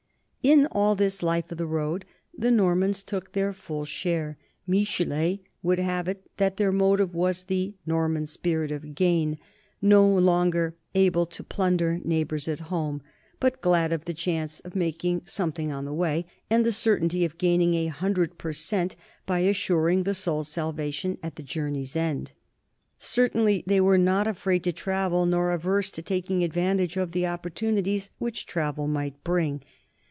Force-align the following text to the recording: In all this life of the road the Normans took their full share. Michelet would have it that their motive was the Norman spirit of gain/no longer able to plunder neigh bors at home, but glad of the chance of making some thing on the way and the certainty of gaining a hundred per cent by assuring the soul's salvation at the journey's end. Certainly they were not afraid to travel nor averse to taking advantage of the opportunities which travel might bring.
In 0.43 0.65
all 0.71 0.95
this 0.95 1.21
life 1.21 1.51
of 1.51 1.59
the 1.59 1.67
road 1.67 2.03
the 2.35 2.49
Normans 2.49 3.03
took 3.03 3.33
their 3.33 3.53
full 3.53 3.85
share. 3.85 4.39
Michelet 4.65 5.41
would 5.61 5.77
have 5.77 6.07
it 6.07 6.23
that 6.37 6.57
their 6.57 6.71
motive 6.71 7.13
was 7.13 7.43
the 7.43 7.75
Norman 7.85 8.25
spirit 8.25 8.71
of 8.71 8.95
gain/no 8.95 10.03
longer 10.17 10.75
able 10.95 11.27
to 11.27 11.43
plunder 11.43 11.99
neigh 12.03 12.23
bors 12.23 12.47
at 12.47 12.59
home, 12.71 13.03
but 13.39 13.61
glad 13.61 13.93
of 13.93 14.05
the 14.05 14.15
chance 14.15 14.61
of 14.61 14.75
making 14.75 15.21
some 15.27 15.51
thing 15.51 15.71
on 15.71 15.85
the 15.85 15.93
way 15.93 16.25
and 16.49 16.65
the 16.65 16.71
certainty 16.71 17.23
of 17.23 17.37
gaining 17.37 17.75
a 17.75 17.85
hundred 17.85 18.39
per 18.39 18.51
cent 18.51 18.95
by 19.27 19.41
assuring 19.41 20.01
the 20.05 20.15
soul's 20.15 20.47
salvation 20.47 21.19
at 21.21 21.35
the 21.35 21.43
journey's 21.43 21.95
end. 21.95 22.31
Certainly 22.97 23.63
they 23.67 23.79
were 23.79 23.99
not 23.99 24.27
afraid 24.27 24.63
to 24.63 24.73
travel 24.73 25.27
nor 25.27 25.51
averse 25.51 25.91
to 25.91 26.01
taking 26.01 26.43
advantage 26.43 26.97
of 26.97 27.11
the 27.11 27.27
opportunities 27.27 28.09
which 28.17 28.47
travel 28.47 28.87
might 28.87 29.23
bring. 29.23 29.61